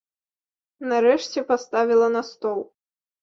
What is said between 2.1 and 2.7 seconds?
на стол.